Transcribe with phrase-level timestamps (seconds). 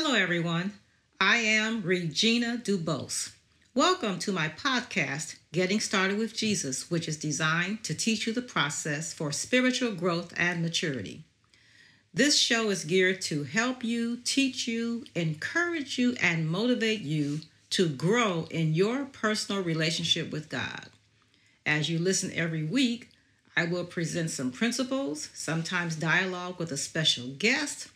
[0.00, 0.74] Hello, everyone.
[1.20, 3.32] I am Regina Dubose.
[3.74, 8.40] Welcome to my podcast, Getting Started with Jesus, which is designed to teach you the
[8.40, 11.24] process for spiritual growth and maturity.
[12.14, 17.40] This show is geared to help you, teach you, encourage you, and motivate you
[17.70, 20.90] to grow in your personal relationship with God.
[21.66, 23.10] As you listen every week,
[23.56, 27.88] I will present some principles, sometimes dialogue with a special guest,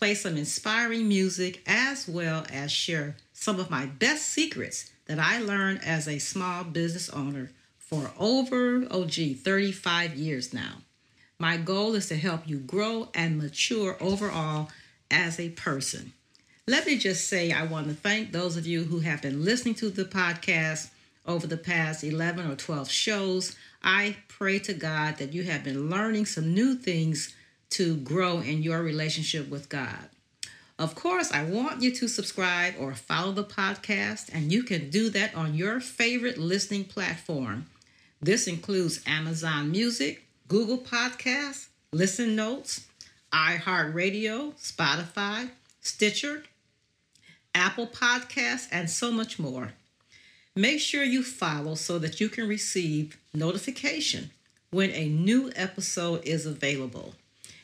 [0.00, 5.40] play some inspiring music, as well as share some of my best secrets that I
[5.40, 10.76] learned as a small business owner for over, oh gee, 35 years now.
[11.38, 14.70] My goal is to help you grow and mature overall
[15.10, 16.14] as a person.
[16.66, 19.74] Let me just say, I want to thank those of you who have been listening
[19.76, 20.88] to the podcast
[21.26, 23.54] over the past 11 or 12 shows.
[23.82, 27.34] I pray to God that you have been learning some new things
[27.70, 30.08] to grow in your relationship with God.
[30.78, 35.10] Of course, I want you to subscribe or follow the podcast, and you can do
[35.10, 37.66] that on your favorite listening platform.
[38.22, 42.86] This includes Amazon Music, Google Podcasts, Listen Notes,
[43.32, 46.44] iHeartRadio, Spotify, Stitcher,
[47.54, 49.72] Apple Podcasts, and so much more.
[50.56, 54.30] Make sure you follow so that you can receive notification
[54.70, 57.14] when a new episode is available.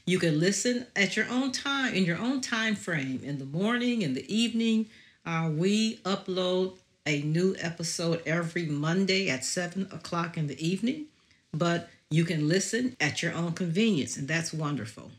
[0.08, 4.02] You can listen at your own time, in your own time frame, in the morning,
[4.02, 4.86] in the evening.
[5.24, 11.06] Uh, we upload a new episode every Monday at 7 o'clock in the evening,
[11.52, 15.10] but you can listen at your own convenience, and that's wonderful.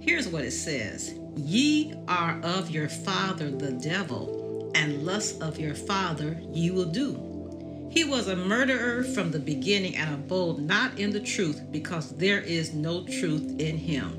[0.00, 5.74] Here's what it says Ye are of your father the devil, and lust of your
[5.74, 7.90] father ye will do.
[7.90, 12.40] He was a murderer from the beginning and abode not in the truth, because there
[12.40, 14.12] is no truth in him.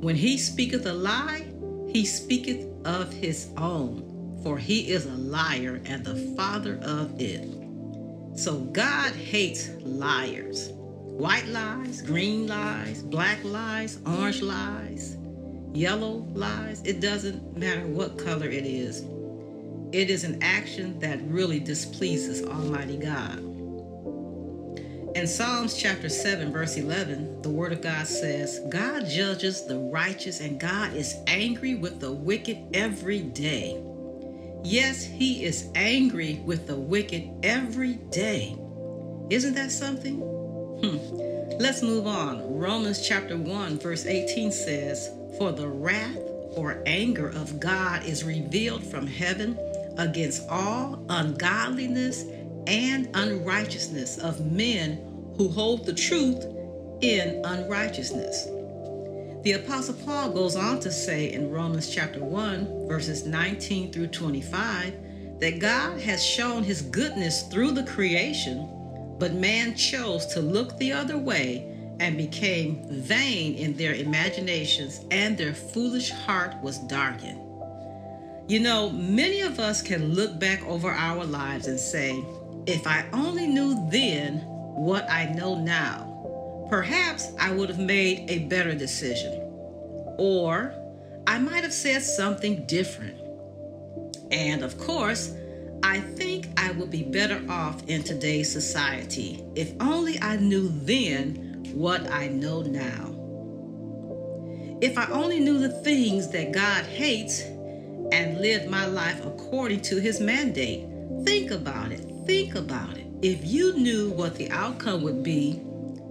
[0.00, 1.48] When he speaketh a lie,
[1.88, 4.15] he speaketh of his own
[4.46, 7.42] for he is a liar and the father of it.
[8.38, 10.68] So God hates liars.
[10.70, 15.16] White lies, green lies, black lies, orange lies,
[15.72, 16.80] yellow lies.
[16.84, 19.04] It doesn't matter what color it is.
[19.90, 23.38] It is an action that really displeases Almighty God.
[25.16, 30.38] In Psalms chapter 7, verse 11, the Word of God says, God judges the righteous
[30.38, 33.82] and God is angry with the wicked every day.
[34.68, 38.58] Yes, he is angry with the wicked every day.
[39.30, 40.18] Isn't that something?
[40.18, 41.56] Hmm.
[41.60, 42.58] Let's move on.
[42.58, 46.18] Romans chapter 1, verse 18 says, For the wrath
[46.56, 49.56] or anger of God is revealed from heaven
[49.98, 52.24] against all ungodliness
[52.66, 54.96] and unrighteousness of men
[55.36, 56.44] who hold the truth
[57.02, 58.48] in unrighteousness.
[59.46, 65.38] The Apostle Paul goes on to say in Romans chapter 1, verses 19 through 25,
[65.38, 68.68] that God has shown his goodness through the creation,
[69.20, 75.38] but man chose to look the other way and became vain in their imaginations, and
[75.38, 77.40] their foolish heart was darkened.
[78.48, 82.20] You know, many of us can look back over our lives and say,
[82.66, 84.38] if I only knew then
[84.74, 86.05] what I know now,
[86.68, 89.42] perhaps I would have made a better decision.
[90.18, 90.74] Or
[91.26, 93.20] I might have said something different.
[94.30, 95.34] And of course,
[95.82, 101.64] I think I would be better off in today's society if only I knew then
[101.74, 103.12] what I know now.
[104.80, 107.42] If I only knew the things that God hates
[108.12, 110.86] and lived my life according to his mandate.
[111.24, 112.00] Think about it.
[112.26, 113.06] Think about it.
[113.22, 115.60] If you knew what the outcome would be,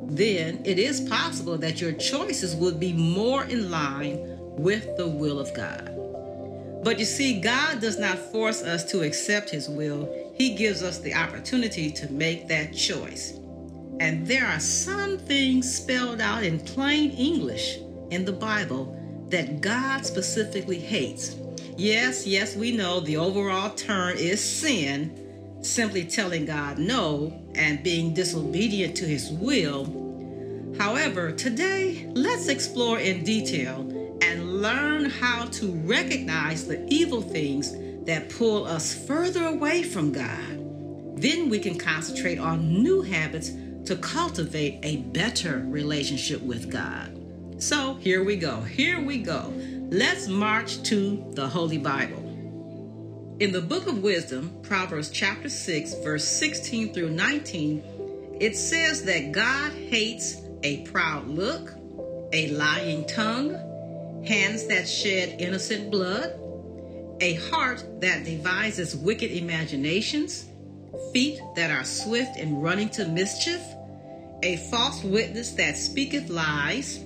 [0.07, 5.39] then it is possible that your choices would be more in line with the will
[5.39, 5.91] of God.
[6.83, 10.99] But you see, God does not force us to accept His will, He gives us
[10.99, 13.39] the opportunity to make that choice.
[13.99, 17.79] And there are some things spelled out in plain English
[18.11, 18.95] in the Bible
[19.29, 21.37] that God specifically hates.
[21.77, 25.24] Yes, yes, we know the overall term is sin,
[25.65, 30.75] simply telling God no and being disobedient to His will.
[30.77, 33.81] However, today, let's explore in detail
[34.21, 37.75] and learn how to recognize the evil things
[38.05, 41.19] that pull us further away from God.
[41.19, 43.51] Then we can concentrate on new habits
[43.85, 47.21] to cultivate a better relationship with God.
[47.57, 48.61] So here we go.
[48.61, 49.53] Here we go.
[49.89, 52.34] Let's march to the Holy Bible.
[53.37, 59.33] In the book of wisdom, Proverbs chapter 6, verse 16 through 19, it says that
[59.33, 61.73] God hates a proud look,
[62.31, 66.39] a lying tongue, hands that shed innocent blood,
[67.19, 70.45] a heart that devises wicked imaginations,
[71.11, 73.61] feet that are swift in running to mischief,
[74.43, 76.99] a false witness that speaketh lies,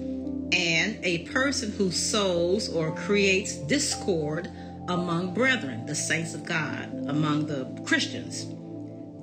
[0.51, 4.47] and a person who sows or creates discord
[4.89, 8.47] among brethren, the saints of God, among the Christians.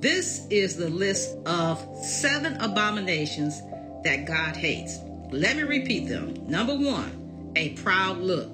[0.00, 3.60] This is the list of seven abominations
[4.04, 4.98] that God hates.
[5.30, 6.34] Let me repeat them.
[6.48, 8.48] Number one, a proud look.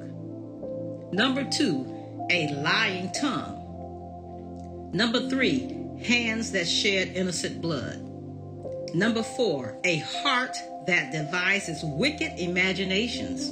[1.12, 1.86] Number two,
[2.30, 3.58] a lying tongue.
[4.94, 8.00] Number three, hands that shed innocent blood.
[8.94, 10.56] Number four, a heart
[10.86, 13.50] that devises wicked imaginations.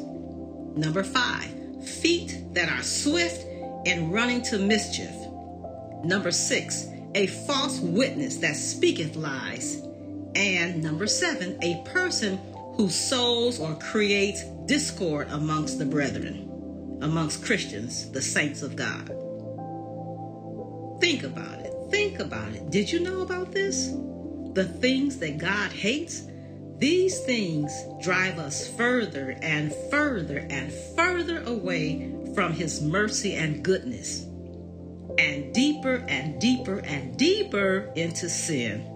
[0.77, 1.51] Number five,
[1.85, 3.47] feet that are swift
[3.85, 5.15] in running to mischief.
[6.05, 9.83] Number six, a false witness that speaketh lies.
[10.35, 12.39] And number seven, a person
[12.75, 19.09] who sows or creates discord amongst the brethren, amongst Christians, the saints of God.
[21.01, 21.75] Think about it.
[21.91, 22.71] Think about it.
[22.71, 23.89] Did you know about this?
[24.53, 26.23] The things that God hates,
[26.79, 34.25] these things drive us further and further and further away from His mercy and goodness,
[35.19, 38.87] and deeper and deeper and deeper into sin.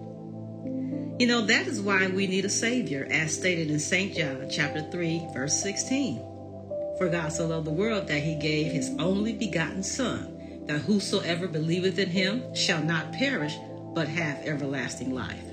[1.19, 4.16] You know, that is why we need a Savior, as stated in St.
[4.16, 6.16] John chapter 3, verse 16.
[6.98, 11.46] For God so loved the world that he gave his only begotten Son, that whosoever
[11.46, 13.54] believeth in him shall not perish,
[13.94, 15.44] but have everlasting life.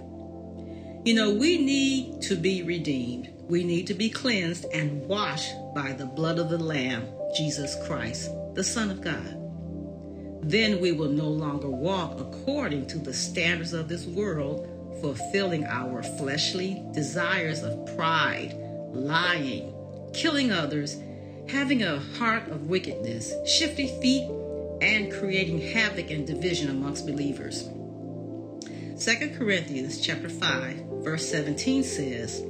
[1.04, 3.30] You know, we need to be redeemed.
[3.50, 8.30] We need to be cleansed and washed by the blood of the Lamb, Jesus Christ,
[8.54, 9.38] the Son of God.
[10.44, 14.68] Then we will no longer walk according to the standards of this world
[15.02, 18.56] fulfilling our fleshly desires of pride,
[18.92, 19.74] lying,
[20.14, 20.98] killing others,
[21.48, 24.30] having a heart of wickedness, shifty feet,
[24.82, 27.70] and creating havoc and division amongst believers.
[29.04, 32.44] 2 Corinthians chapter 5 verse 17 says,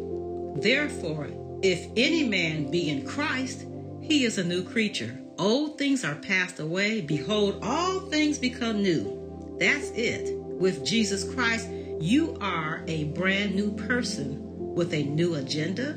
[0.55, 1.29] Therefore,
[1.61, 3.65] if any man be in Christ,
[4.11, 5.17] he is a new creature.
[5.39, 6.99] Old things are passed away.
[6.99, 9.55] Behold, all things become new.
[9.57, 10.35] That's it.
[10.35, 11.69] With Jesus Christ,
[12.01, 15.91] you are a brand new person with a new agenda,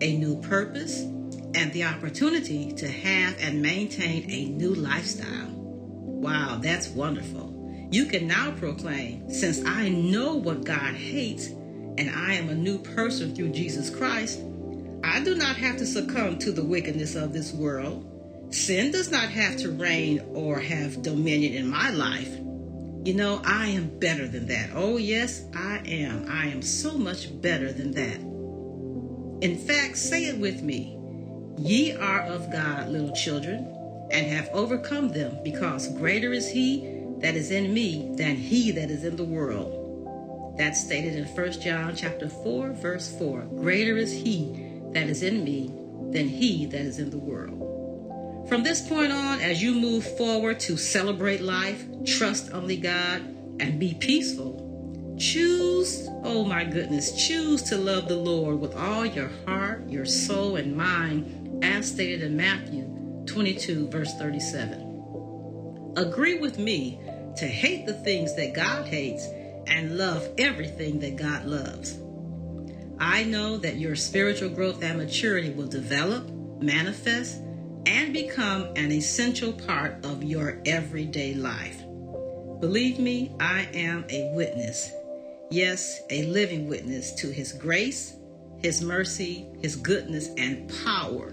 [0.00, 1.02] a new purpose,
[1.54, 5.52] and the opportunity to have and maintain a new lifestyle.
[5.52, 7.88] Wow, that's wonderful.
[7.88, 12.78] You can now proclaim, since I know what God hates and I am a new
[12.78, 14.40] person through Jesus Christ,
[15.14, 18.04] I do not have to succumb to the wickedness of this world.
[18.50, 22.28] Sin does not have to reign or have dominion in my life.
[23.04, 24.70] You know, I am better than that.
[24.74, 26.26] Oh, yes, I am.
[26.28, 28.18] I am so much better than that.
[29.40, 30.98] In fact, say it with me
[31.58, 36.90] Ye are of God, little children, and have overcome them, because greater is He
[37.20, 40.56] that is in me than he that is in the world.
[40.58, 43.42] That's stated in 1 John chapter 4, verse 4.
[43.60, 44.63] Greater is he
[44.94, 45.70] that is in me
[46.12, 48.48] than he that is in the world.
[48.48, 53.22] From this point on, as you move forward to celebrate life, trust only God,
[53.60, 59.30] and be peaceful, choose, oh my goodness, choose to love the Lord with all your
[59.46, 62.82] heart, your soul, and mind, as stated in Matthew
[63.26, 65.94] 22, verse 37.
[65.96, 67.00] Agree with me
[67.36, 69.26] to hate the things that God hates
[69.66, 71.98] and love everything that God loves.
[72.98, 77.40] I know that your spiritual growth and maturity will develop manifest,
[77.86, 81.82] and become an essential part of your everyday life.
[82.60, 84.90] Believe me, I am a witness.
[85.50, 88.16] Yes, a living witness to His grace,
[88.58, 91.32] His mercy, His goodness, and power.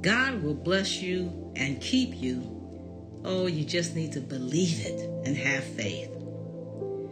[0.00, 2.56] God will bless you and keep you.
[3.22, 6.10] Oh, you just need to believe it and have faith.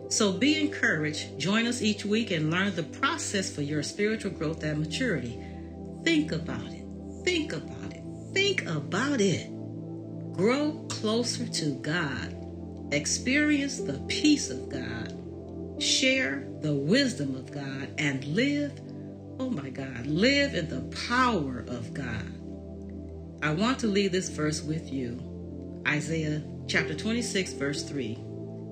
[0.09, 1.39] So be encouraged.
[1.39, 5.39] Join us each week and learn the process for your spiritual growth and maturity.
[6.03, 6.85] Think about it.
[7.25, 8.03] Think about it.
[8.33, 9.49] Think about it.
[10.33, 12.35] Grow closer to God.
[12.91, 15.15] Experience the peace of God.
[15.83, 18.81] Share the wisdom of God and live,
[19.39, 22.33] oh my God, live in the power of God.
[23.43, 25.83] I want to leave this verse with you.
[25.87, 28.19] Isaiah chapter 26, verse 3.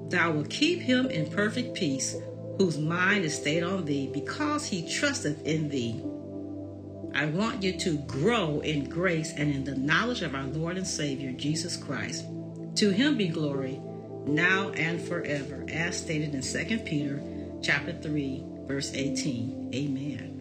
[0.08, 2.16] Thou wilt keep him in perfect peace,
[2.58, 6.00] whose mind is stayed on thee, because he trusteth in thee.
[7.14, 10.86] I want you to grow in grace and in the knowledge of our Lord and
[10.86, 12.24] Savior, Jesus Christ.
[12.76, 13.80] To him be glory,
[14.26, 17.22] now and forever, as stated in 2 Peter
[17.62, 19.70] chapter 3, verse 18.
[19.74, 20.36] Amen.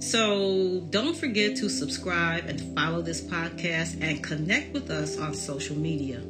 [0.00, 5.76] So don't forget to subscribe and follow this podcast and connect with us on social
[5.76, 6.20] media.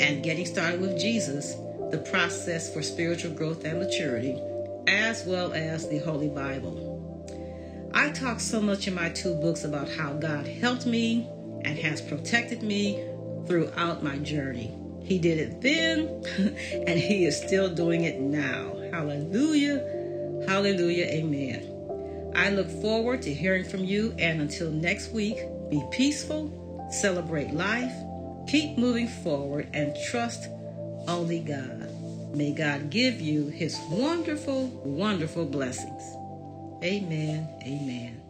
[0.00, 1.54] and Getting Started with Jesus
[1.90, 4.40] The Process for Spiritual Growth and Maturity,
[4.86, 7.90] as well as the Holy Bible.
[7.92, 11.28] I talk so much in my two books about how God helped me
[11.64, 13.04] and has protected me
[13.46, 14.72] throughout my journey.
[15.02, 16.24] He did it then,
[16.86, 18.76] and He is still doing it now.
[18.92, 19.93] Hallelujah.
[20.46, 21.06] Hallelujah.
[21.06, 22.32] Amen.
[22.36, 25.38] I look forward to hearing from you, and until next week,
[25.70, 27.94] be peaceful, celebrate life,
[28.48, 30.48] keep moving forward, and trust
[31.06, 31.90] only God.
[32.34, 36.02] May God give you His wonderful, wonderful blessings.
[36.82, 37.48] Amen.
[37.62, 38.23] Amen.